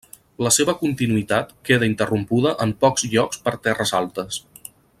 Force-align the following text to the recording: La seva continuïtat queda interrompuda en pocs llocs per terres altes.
La 0.45 0.51
seva 0.53 0.73
continuïtat 0.77 1.51
queda 1.69 1.89
interrompuda 1.91 2.55
en 2.65 2.73
pocs 2.87 3.05
llocs 3.13 3.43
per 3.45 3.55
terres 3.69 3.93
altes. 4.01 4.41